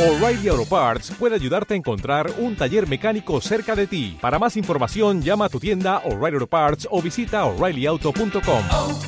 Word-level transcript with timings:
O'Reilly 0.00 0.48
Auto 0.48 0.64
Parts 0.64 1.12
puede 1.18 1.34
ayudarte 1.34 1.74
a 1.74 1.76
encontrar 1.76 2.32
un 2.38 2.56
taller 2.56 2.88
mecánico 2.88 3.38
cerca 3.42 3.76
de 3.76 3.86
ti. 3.86 4.16
Para 4.18 4.38
más 4.38 4.56
información, 4.56 5.20
llama 5.20 5.44
a 5.44 5.48
tu 5.50 5.60
tienda 5.60 5.98
O'Reilly 6.06 6.36
Auto 6.36 6.46
Parts 6.46 6.88
o 6.90 7.02
visita 7.02 7.44
oreillyauto.com. 7.44 8.62
oh, 8.70 8.98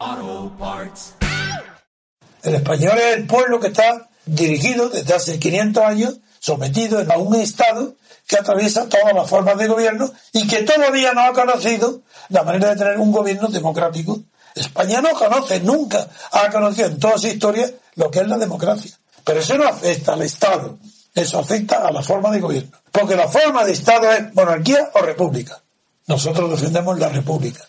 oh, 0.00 0.52
Parts. 0.58 1.12
El 2.42 2.54
español 2.54 2.96
es 2.96 3.16
el 3.18 3.26
pueblo 3.26 3.60
que 3.60 3.66
está 3.66 4.08
dirigido 4.24 4.88
desde 4.88 5.12
hace 5.12 5.38
500 5.38 5.84
años, 5.84 6.20
sometido 6.38 7.04
a 7.06 7.18
un 7.18 7.34
Estado 7.34 7.96
que 8.26 8.36
atraviesa 8.36 8.88
todas 8.88 9.12
las 9.12 9.28
formas 9.28 9.58
de 9.58 9.66
gobierno 9.66 10.10
y 10.32 10.48
que 10.48 10.62
todavía 10.62 11.12
no 11.12 11.20
ha 11.20 11.34
conocido 11.34 12.00
la 12.30 12.44
manera 12.44 12.70
de 12.70 12.76
tener 12.76 12.98
un 12.98 13.12
gobierno 13.12 13.48
democrático. 13.48 14.22
España 14.54 15.00
no 15.00 15.10
conoce, 15.10 15.60
nunca 15.60 16.08
ha 16.32 16.50
conocido 16.50 16.88
en 16.88 16.98
toda 16.98 17.18
su 17.18 17.28
historia 17.28 17.70
lo 17.94 18.10
que 18.10 18.20
es 18.20 18.28
la 18.28 18.38
democracia. 18.38 18.98
Pero 19.24 19.40
eso 19.40 19.56
no 19.56 19.68
afecta 19.68 20.14
al 20.14 20.22
Estado, 20.22 20.78
eso 21.14 21.38
afecta 21.38 21.86
a 21.86 21.92
la 21.92 22.02
forma 22.02 22.30
de 22.30 22.40
gobierno. 22.40 22.70
Porque 22.90 23.16
la 23.16 23.28
forma 23.28 23.64
de 23.64 23.72
Estado 23.72 24.10
es 24.12 24.34
monarquía 24.34 24.90
o 24.94 25.00
república. 25.00 25.60
Nosotros 26.06 26.50
defendemos 26.50 26.98
la 26.98 27.08
república. 27.08 27.66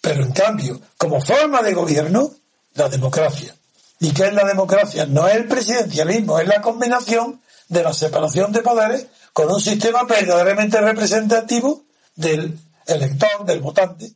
Pero 0.00 0.24
en 0.24 0.32
cambio, 0.32 0.80
como 0.96 1.20
forma 1.20 1.62
de 1.62 1.74
gobierno, 1.74 2.30
la 2.74 2.88
democracia. 2.88 3.54
¿Y 4.00 4.12
qué 4.12 4.26
es 4.26 4.32
la 4.32 4.44
democracia? 4.44 5.06
No 5.06 5.28
es 5.28 5.36
el 5.36 5.46
presidencialismo, 5.46 6.38
es 6.40 6.48
la 6.48 6.60
combinación 6.60 7.40
de 7.68 7.82
la 7.82 7.92
separación 7.92 8.52
de 8.52 8.62
poderes 8.62 9.06
con 9.32 9.50
un 9.50 9.60
sistema 9.60 10.04
verdaderamente 10.04 10.80
representativo 10.80 11.84
del 12.16 12.58
elector, 12.86 13.44
del 13.44 13.60
votante. 13.60 14.12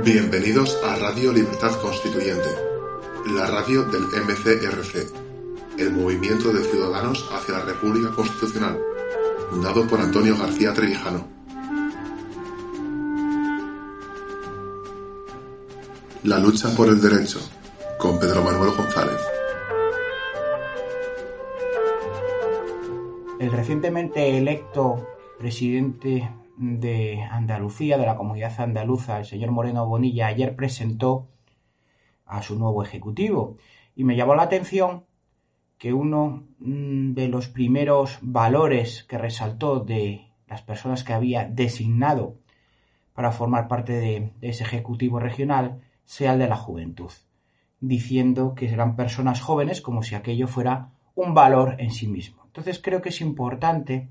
Bienvenidos 0.00 0.80
a 0.82 0.96
Radio 0.96 1.34
Libertad 1.34 1.78
Constituyente, 1.82 2.48
la 3.26 3.46
radio 3.46 3.84
del 3.84 4.04
MCRC, 4.04 5.12
el 5.78 5.92
Movimiento 5.92 6.50
de 6.50 6.64
Ciudadanos 6.64 7.28
hacia 7.30 7.58
la 7.58 7.64
República 7.66 8.10
Constitucional, 8.10 8.80
fundado 9.50 9.86
por 9.86 10.00
Antonio 10.00 10.34
García 10.38 10.72
Trevijano. 10.72 11.28
La 16.24 16.38
lucha 16.38 16.74
por 16.74 16.88
el 16.88 16.98
derecho, 16.98 17.40
con 17.98 18.18
Pedro 18.18 18.42
Manuel 18.42 18.70
González. 18.74 19.20
El 23.38 23.52
recientemente 23.52 24.38
electo 24.38 25.06
presidente 25.38 26.30
de 26.56 27.22
Andalucía, 27.22 27.98
de 27.98 28.06
la 28.06 28.16
comunidad 28.16 28.60
andaluza, 28.60 29.18
el 29.18 29.24
señor 29.24 29.50
Moreno 29.50 29.86
Bonilla, 29.86 30.26
ayer 30.26 30.54
presentó 30.54 31.28
a 32.26 32.42
su 32.42 32.58
nuevo 32.58 32.82
ejecutivo 32.82 33.56
y 33.94 34.04
me 34.04 34.16
llamó 34.16 34.34
la 34.34 34.42
atención 34.42 35.04
que 35.78 35.92
uno 35.92 36.44
mm, 36.58 37.12
de 37.12 37.28
los 37.28 37.48
primeros 37.48 38.18
valores 38.22 39.04
que 39.04 39.18
resaltó 39.18 39.80
de 39.80 40.30
las 40.46 40.62
personas 40.62 41.04
que 41.04 41.12
había 41.12 41.44
designado 41.44 42.36
para 43.14 43.32
formar 43.32 43.68
parte 43.68 43.92
de, 43.94 44.32
de 44.40 44.48
ese 44.48 44.64
ejecutivo 44.64 45.18
regional 45.18 45.80
sea 46.04 46.34
el 46.34 46.38
de 46.38 46.48
la 46.48 46.56
juventud, 46.56 47.10
diciendo 47.80 48.54
que 48.54 48.68
serán 48.68 48.96
personas 48.96 49.40
jóvenes 49.40 49.80
como 49.80 50.02
si 50.02 50.14
aquello 50.14 50.46
fuera 50.46 50.90
un 51.14 51.34
valor 51.34 51.76
en 51.78 51.90
sí 51.90 52.06
mismo. 52.06 52.42
Entonces 52.46 52.80
creo 52.82 53.02
que 53.02 53.08
es 53.10 53.20
importante 53.20 54.08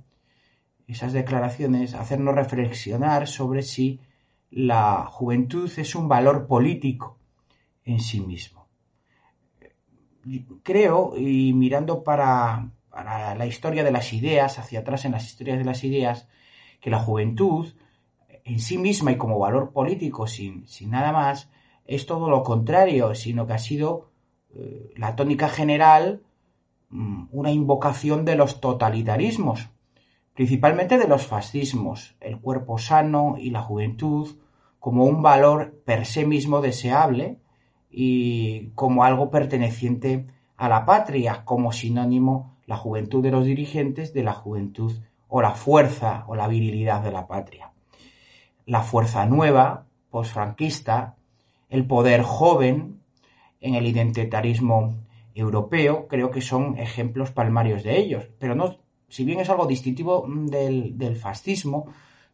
esas 0.92 1.14
declaraciones 1.14 1.94
hacernos 1.94 2.36
reflexionar 2.36 3.28
sobre 3.28 3.64
si 3.64 4.00
la 4.50 5.06
juventud 5.06 5.72
es 5.78 5.96
un 5.96 6.08
valor 6.08 6.48
político 6.48 7.18
en 7.86 8.00
sí 8.00 8.20
mismo. 8.20 8.68
Creo, 10.64 11.14
y 11.18 11.54
mirando 11.54 12.04
para, 12.04 12.70
para, 12.90 13.34
la 13.36 13.46
historia 13.46 13.84
de 13.84 13.92
las 13.92 14.14
ideas, 14.14 14.60
hacia 14.60 14.82
atrás 14.82 15.06
en 15.06 15.14
las 15.14 15.26
historias 15.26 15.58
de 15.58 15.64
las 15.64 15.84
ideas, 15.84 16.28
que 16.80 16.90
la 16.90 17.00
juventud 17.00 17.74
en 18.44 18.60
sí 18.60 18.78
misma 18.78 19.12
y 19.12 19.18
como 19.18 19.40
valor 19.40 19.72
político, 19.72 20.28
sin, 20.28 20.68
sin 20.68 20.92
nada 20.92 21.12
más, 21.12 21.50
es 21.86 22.06
todo 22.06 22.30
lo 22.30 22.44
contrario, 22.44 23.16
sino 23.16 23.48
que 23.48 23.54
ha 23.54 23.60
sido 23.60 24.10
eh, 24.54 24.94
la 24.98 25.16
tónica 25.16 25.50
general 25.50 26.22
mmm, 26.90 27.26
una 27.32 27.52
invocación 27.52 28.26
de 28.26 28.36
los 28.36 28.60
totalitarismos, 28.60 29.70
principalmente 30.42 30.98
de 30.98 31.08
los 31.08 31.28
fascismos, 31.28 32.16
el 32.20 32.40
cuerpo 32.40 32.80
sano 32.80 33.36
y 33.38 33.52
la 33.52 33.62
juventud 33.62 34.28
como 34.80 35.06
un 35.06 35.22
valor 35.22 35.84
per 35.86 36.08
se 36.08 36.26
mismo 36.26 36.62
deseable 36.62 37.38
y 37.92 38.70
como 38.74 39.04
algo 39.04 39.30
perteneciente 39.30 40.26
a 40.58 40.68
la 40.68 40.84
patria, 40.84 41.46
como 41.46 41.72
sinónimo 41.72 42.58
la 42.66 42.76
juventud 42.76 43.22
de 43.22 43.30
los 43.30 43.46
dirigentes 43.46 44.16
de 44.16 44.24
la 44.24 44.34
juventud 44.34 44.92
o 45.28 45.44
la 45.44 45.52
fuerza 45.52 46.24
o 46.26 46.36
la 46.36 46.48
virilidad 46.48 47.04
de 47.04 47.12
la 47.12 47.28
patria. 47.28 47.72
La 48.66 48.82
fuerza 48.82 49.28
nueva, 49.28 49.86
posfranquista, 50.10 51.18
el 51.70 51.86
poder 51.86 52.24
joven 52.24 53.00
en 53.60 53.76
el 53.76 53.86
identitarismo 53.86 54.96
europeo, 55.36 56.08
creo 56.08 56.32
que 56.32 56.42
son 56.42 56.80
ejemplos 56.80 57.30
palmarios 57.30 57.84
de 57.84 58.00
ellos, 58.00 58.28
pero 58.40 58.56
no 58.56 58.82
si 59.12 59.26
bien 59.26 59.42
es 59.42 59.50
algo 59.50 59.66
distintivo 59.68 60.26
del, 60.28 60.98
del 60.98 61.18
fascismo, 61.18 61.88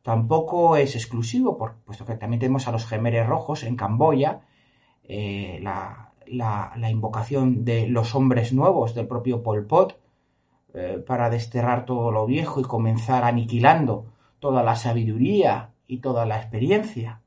tampoco 0.03 0.77
es 0.77 0.95
exclusivo, 0.95 1.57
puesto 1.57 2.05
que 2.05 2.15
también 2.15 2.39
tenemos 2.39 2.67
a 2.67 2.71
los 2.71 2.85
gemeres 2.85 3.25
rojos 3.25 3.63
en 3.63 3.75
Camboya, 3.75 4.41
eh, 5.03 5.59
la, 5.61 6.13
invocación 6.89 7.65
de 7.65 7.87
los 7.87 8.13
hombres 8.13 8.53
nuevos 8.53 8.93
del 8.93 9.07
propio 9.07 9.41
Pol 9.41 9.65
Pot 9.65 9.99
eh, 10.75 11.03
para 11.05 11.29
desterrar 11.31 11.85
todo 11.85 12.11
lo 12.11 12.27
viejo 12.27 12.59
y 12.59 12.63
comenzar 12.63 13.23
aniquilando 13.23 14.05
toda 14.39 14.61
la 14.61 14.75
sabiduría 14.75 15.71
y 15.87 15.97
toda 15.97 16.25
la 16.27 16.37
experiencia. 16.37 17.21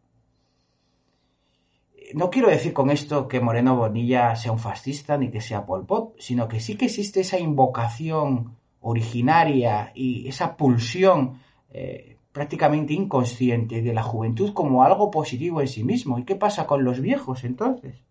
No 2.15 2.31
quiero 2.31 2.49
decir 2.49 2.73
con 2.73 2.91
esto 2.91 3.27
que 3.27 3.41
Moreno 3.41 3.77
Bonilla 3.77 4.37
sea 4.37 4.53
un 4.53 4.59
fascista 4.61 5.19
ni 5.19 5.31
que 5.31 5.41
sea 5.41 5.67
Pol 5.67 5.87
Pot, 5.87 6.15
sino 6.21 6.47
que 6.47 6.61
sí 6.61 6.77
que 6.77 6.87
existe 6.87 7.21
esa 7.21 7.39
invocación 7.39 8.60
originaria 8.81 9.93
y 9.95 10.29
esa 10.29 10.57
pulsión 10.57 11.41
eh, 11.71 12.17
prácticamente 12.33 12.95
inconsciente 12.95 13.83
de 13.83 13.93
la 13.93 14.03
juventud 14.03 14.53
como 14.53 14.83
algo 14.83 15.11
positivo 15.11 15.61
en 15.61 15.69
sí 15.69 15.85
mismo. 15.85 16.19
¿Y 16.19 16.25
qué 16.25 16.37
pasa 16.37 16.67
con 16.67 16.85
los 16.85 17.01
viejos 17.01 17.45
entonces? 17.45 18.03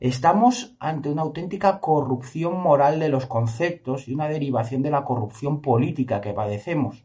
Estamos 0.00 0.76
ante 0.80 1.08
una 1.08 1.22
auténtica 1.22 1.80
corrupción 1.80 2.60
moral 2.60 3.00
de 3.00 3.08
los 3.08 3.26
conceptos 3.26 4.08
y 4.08 4.14
una 4.14 4.28
derivación 4.28 4.82
de 4.82 4.90
la 4.90 5.04
corrupción 5.04 5.62
política 5.62 6.20
que 6.20 6.34
padecemos. 6.34 7.04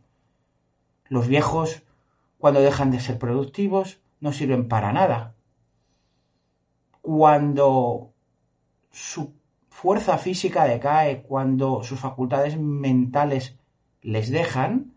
Los 1.07 1.27
viejos, 1.27 1.83
cuando 2.37 2.61
dejan 2.61 2.91
de 2.91 2.99
ser 2.99 3.17
productivos, 3.17 4.01
no 4.19 4.33
sirven 4.33 4.67
para 4.67 4.91
nada. 4.91 5.35
Cuando 7.01 8.11
su 8.91 9.38
fuerza 9.81 10.17
física 10.17 10.65
decae, 10.65 11.21
cuando 11.21 11.83
sus 11.83 11.97
facultades 12.01 12.59
mentales 12.59 13.55
les 14.01 14.29
dejan, 14.29 14.93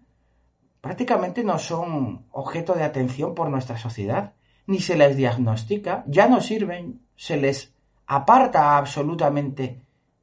prácticamente 0.81 1.45
no 1.45 1.61
son 1.61 2.27
objeto 2.33 2.75
de 2.75 2.83
atención 2.83 3.33
por 3.37 3.49
nuestra 3.49 3.79
sociedad, 3.79 4.33
ni 4.67 4.81
se 4.81 4.97
les 4.97 5.17
diagnostica, 5.17 6.03
ya 6.09 6.27
no 6.27 6.41
sirven, 6.41 7.01
se 7.15 7.37
les 7.37 7.73
aparta 8.09 8.77
absolutamente 8.77 9.83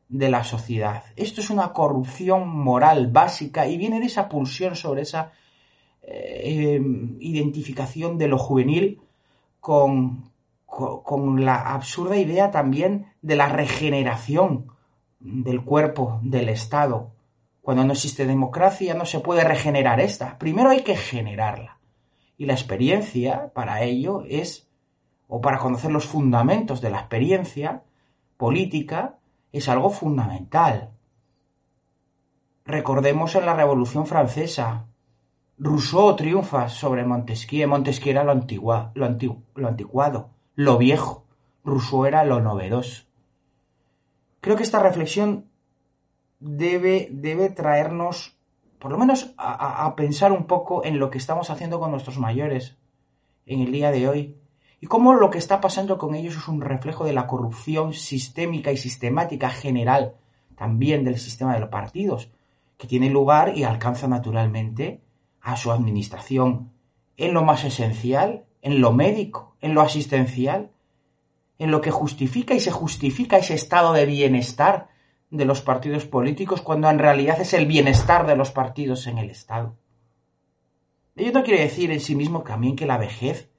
de 0.09 0.30
la 0.30 0.44
sociedad. 0.44 1.03
Esto 1.16 1.40
es 1.40 1.50
una 1.50 1.72
corrupción 1.72 2.50
moral 2.50 3.08
básica 3.08 3.66
y 3.66 3.78
viene 3.78 4.02
de 4.02 4.08
esa 4.08 4.28
pulsión 4.28 4.75
sobre 4.75 5.03
esa 5.03 5.31
eh, 6.02 6.81
identificación 7.22 8.18
de 8.18 8.28
lo 8.28 8.38
juvenil 8.38 9.00
con, 9.62 10.29
con 10.80 11.44
la 11.44 11.74
absurda 11.74 12.16
idea 12.18 12.52
también 12.52 13.08
de 13.22 13.36
la 13.36 13.50
regeneración 13.50 14.68
del 15.20 15.64
cuerpo, 15.64 16.20
del 16.24 16.50
Estado. 16.50 17.12
Cuando 17.62 17.84
no 17.84 17.92
existe 17.92 18.26
democracia 18.26 18.94
no 18.94 19.06
se 19.06 19.20
puede 19.20 19.44
regenerar 19.44 20.00
esta. 20.00 20.38
Primero 20.38 20.70
hay 20.70 20.81
que 20.81 20.96
generarla. 20.96 21.80
Y 22.38 22.46
la 22.46 22.54
experiencia 22.54 23.52
para 23.54 23.84
ello 23.84 24.24
es, 24.26 24.70
o 25.28 25.42
para 25.42 25.60
conocer 25.60 25.92
los 25.92 26.06
fundamentos 26.06 26.80
de 26.80 26.90
la 26.90 27.00
experiencia 27.00 27.84
política, 28.38 29.18
es 29.52 29.68
algo 29.68 29.90
fundamental. 29.90 30.92
Recordemos 32.66 33.36
en 33.36 33.46
la 33.46 33.54
Revolución 33.54 34.06
Francesa, 34.06 34.86
Rousseau 35.58 36.16
triunfa 36.16 36.70
sobre 36.70 37.04
Montesquieu. 37.04 37.68
Montesquieu 37.68 38.12
era 38.12 38.24
lo, 38.24 38.32
antigua, 38.32 38.92
lo, 38.96 39.06
antigu, 39.06 39.44
lo 39.56 39.68
anticuado 39.68 40.38
lo 40.60 40.78
viejo. 40.78 41.24
Rousseau 41.64 42.06
era 42.06 42.26
lo 42.26 42.42
novedoso. 42.42 43.06
Creo 44.42 44.58
que 44.58 44.64
esta 44.64 44.84
reflexión 44.84 45.46
debe, 46.42 47.08
debe 47.12 47.50
traernos, 47.50 48.36
por 48.78 48.92
lo 48.92 48.98
menos, 48.98 49.34
a, 49.38 49.86
a, 49.86 49.96
pensar 49.96 50.34
un 50.34 50.48
poco 50.48 50.84
en 50.84 51.00
lo 51.00 51.10
que 51.10 51.18
estamos 51.18 51.50
haciendo 51.50 51.80
con 51.80 51.92
nuestros 51.92 52.18
mayores 52.18 52.76
en 53.46 53.62
el 53.62 53.72
día 53.72 53.90
de 53.90 54.10
hoy 54.10 54.36
y 54.82 54.88
cómo 54.88 55.14
lo 55.14 55.30
que 55.30 55.38
está 55.38 55.62
pasando 55.62 55.98
con 55.98 56.14
ellos 56.14 56.36
es 56.36 56.50
un 56.50 56.60
reflejo 56.60 57.06
de 57.06 57.14
la 57.14 57.26
corrupción 57.26 57.94
sistémica 57.94 58.74
y 58.74 58.76
sistemática 58.78 59.50
general 59.50 60.16
también 60.58 61.06
del 61.06 61.20
sistema 61.20 61.54
de 61.54 61.62
los 61.62 61.70
partidos, 61.70 62.32
que 62.78 62.86
tiene 62.86 63.10
lugar 63.10 63.58
y 63.58 63.64
alcanza 63.64 64.10
naturalmente 64.10 65.00
a 65.40 65.56
su 65.56 65.72
administración 65.72 66.74
en 67.16 67.34
lo 67.34 67.46
más 67.46 67.64
esencial, 67.64 68.44
en 68.62 68.82
lo 68.82 68.92
médico, 68.92 69.56
en 69.62 69.74
lo 69.74 69.82
asistencial, 69.82 70.72
en 71.58 71.72
lo 71.72 71.82
que 71.82 71.92
justifica 71.92 72.54
y 72.54 72.60
se 72.60 72.72
justifica 72.72 73.38
ese 73.38 73.54
estado 73.54 73.94
de 73.94 74.06
bienestar 74.06 74.90
de 75.30 75.46
los 75.46 75.62
partidos 75.62 76.06
políticos 76.06 76.62
cuando 76.62 76.90
en 76.90 77.00
realidad 77.00 77.40
es 77.40 77.54
el 77.54 77.66
bienestar 77.66 78.26
de 78.26 78.36
los 78.36 78.52
partidos 78.52 79.06
en 79.08 79.18
el 79.20 79.30
Estado. 79.30 79.76
Ello 81.16 81.32
no 81.34 81.44
quiere 81.44 81.62
decir 81.62 81.92
en 81.92 82.00
sí 82.00 82.16
mismo 82.16 82.44
también 82.44 82.76
que 82.76 82.86
la 82.86 82.98
vejez 82.98 83.50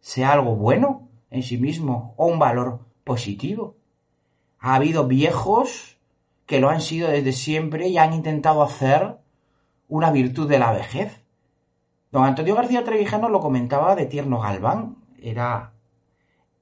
sea 0.00 0.32
algo 0.32 0.56
bueno 0.56 1.08
en 1.30 1.42
sí 1.42 1.56
mismo 1.56 2.14
o 2.16 2.26
un 2.26 2.38
valor 2.38 2.80
positivo. 3.04 3.76
Ha 4.58 4.74
habido 4.74 5.06
viejos 5.06 5.96
que 6.46 6.60
lo 6.60 6.68
han 6.68 6.80
sido 6.80 7.08
desde 7.08 7.32
siempre 7.32 7.88
y 7.88 7.98
han 7.98 8.12
intentado 8.12 8.62
hacer 8.62 9.16
una 9.88 10.10
virtud 10.10 10.48
de 10.48 10.58
la 10.58 10.72
vejez. 10.72 11.22
Don 12.16 12.24
Antonio 12.24 12.54
García 12.54 12.82
Trevijano 12.82 13.28
lo 13.28 13.40
comentaba 13.40 13.94
de 13.94 14.06
Tierno 14.06 14.40
Galván, 14.40 14.96
era 15.20 15.74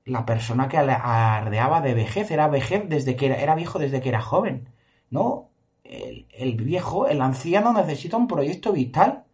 la 0.05 0.27
persona 0.27 0.69
que 0.69 0.79
ardeaba 0.79 1.81
de 1.81 1.95
vejez, 1.95 2.33
era 2.33 2.49
vejez 2.49 2.89
desde 2.89 3.15
que 3.15 3.27
era, 3.27 3.55
viejo 3.55 3.79
desde 3.79 4.01
que 4.01 4.09
era 4.09 4.21
joven. 4.21 4.69
No, 5.11 5.51
el, 5.85 6.27
el, 6.33 6.56
viejo, 6.56 7.06
el 7.06 7.21
anciano 7.21 7.73
necesita 7.73 8.17
un 8.17 8.27
proyecto 8.27 8.73
vital. 8.73 9.27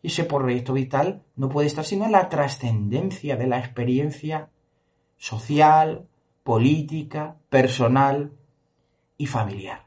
Y 0.00 0.06
ese 0.06 0.24
proyecto 0.24 0.72
vital 0.72 1.22
no 1.36 1.50
puede 1.50 1.66
estar 1.66 1.84
sino 1.84 2.06
en 2.06 2.12
la 2.12 2.30
trascendencia 2.30 3.36
de 3.36 3.46
la 3.46 3.58
experiencia 3.58 4.48
social, 5.18 6.08
política, 6.44 7.36
personal 7.50 8.32
y 9.18 9.26
familiar. 9.26 9.84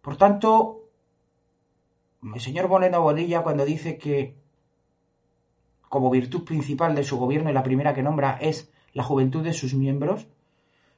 Por 0.00 0.16
tanto, 0.16 0.88
el 2.34 2.40
señor 2.40 2.68
Boleno 2.68 3.02
Bonilla 3.02 3.42
cuando 3.42 3.66
dice 3.66 3.98
que 3.98 4.40
como 5.92 6.08
virtud 6.08 6.44
principal 6.44 6.94
de 6.94 7.04
su 7.04 7.18
gobierno 7.18 7.50
y 7.50 7.52
la 7.52 7.62
primera 7.62 7.92
que 7.92 8.02
nombra 8.02 8.38
es 8.40 8.72
la 8.94 9.02
juventud 9.02 9.44
de 9.44 9.52
sus 9.52 9.74
miembros, 9.74 10.26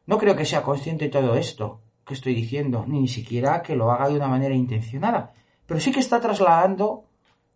no 0.06 0.19
creo 0.19 0.37
que 0.37 0.44
sea 0.44 0.62
consciente 0.62 1.06
de 1.06 1.11
todo 1.11 1.35
esto 1.35 1.81
que 2.06 2.14
estoy 2.14 2.32
diciendo, 2.32 2.85
ni 2.87 3.08
siquiera 3.08 3.61
que 3.61 3.75
lo 3.75 3.91
haga 3.91 4.08
de 4.08 4.14
una 4.14 4.29
manera 4.29 4.55
intencionada, 4.55 5.32
pero 5.67 5.81
sí 5.81 5.91
que 5.91 5.99
está 5.99 6.20
trasladando 6.20 7.06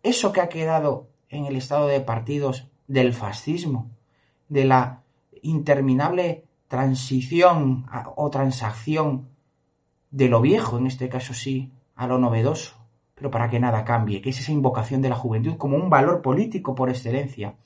eso 0.03 0.33
que 0.33 0.41
ha 0.41 0.49
quedado 0.49 1.07
en 1.29 1.45
el 1.45 1.55
estado 1.55 1.87
de 1.87 2.01
partidos 2.01 2.67
del 2.87 3.13
fascismo, 3.13 3.89
de 4.49 4.65
la 4.65 5.03
interminable 5.41 6.43
transición 6.67 7.85
o 8.17 8.29
transacción 8.29 9.29
de 10.11 10.27
lo 10.27 10.41
viejo, 10.41 10.77
en 10.77 10.87
este 10.87 11.07
caso 11.07 11.33
sí, 11.33 11.71
a 11.95 12.05
lo 12.05 12.17
novedoso, 12.17 12.75
pero 13.19 13.29
para 13.29 13.49
que 13.49 13.59
nada 13.59 13.83
cambie, 13.83 14.21
que 14.21 14.29
es 14.29 14.39
esa 14.39 14.53
invocación 14.53 15.01
de 15.01 15.09
la 15.09 15.17
juventud 15.17 15.57
como 15.57 15.75
un 15.75 15.89
valor 15.89 16.21
político 16.21 16.73
por 16.73 16.89
excelencia 16.89 17.57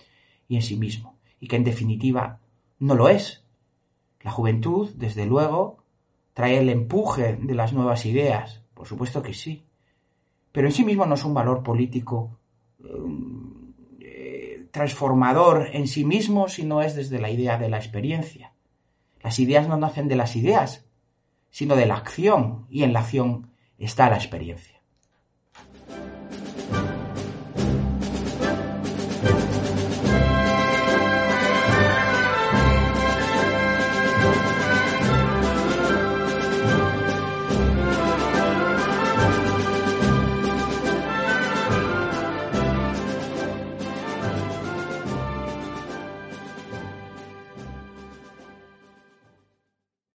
y 0.47 0.55
en 0.55 0.63
sí 0.63 0.77
mismo, 0.77 1.15
y 1.39 1.47
que 1.47 1.57
en 1.57 1.63
definitiva 1.63 2.39
no 2.79 2.95
lo 2.95 3.07
es. 3.07 3.45
La 4.21 4.31
juventud, 4.31 4.89
desde 4.95 5.27
luego, 5.27 5.83
trae 6.33 6.57
el 6.57 6.69
empuje 6.69 7.37
de 7.39 7.53
las 7.53 7.71
nuevas 7.71 8.07
ideas, 8.07 8.63
por 8.73 8.87
supuesto 8.87 9.21
que 9.21 9.35
sí, 9.35 9.67
pero 10.51 10.67
en 10.67 10.73
sí 10.73 10.83
mismo 10.83 11.05
no 11.05 11.13
es 11.13 11.23
un 11.23 11.35
valor 11.35 11.61
político 11.61 12.39
eh, 13.99 14.65
transformador 14.71 15.69
en 15.71 15.87
sí 15.87 16.03
mismo, 16.03 16.47
sino 16.47 16.81
es 16.81 16.95
desde 16.95 17.19
la 17.19 17.29
idea 17.29 17.59
de 17.59 17.69
la 17.69 17.77
experiencia. 17.77 18.53
Las 19.21 19.37
ideas 19.37 19.67
no 19.67 19.77
nacen 19.77 20.07
de 20.07 20.15
las 20.15 20.35
ideas, 20.35 20.87
sino 21.51 21.75
de 21.75 21.85
la 21.85 21.97
acción, 21.97 22.65
y 22.71 22.81
en 22.81 22.93
la 22.93 23.01
acción 23.01 23.51
está 23.77 24.09
la 24.09 24.15
experiencia. 24.15 24.82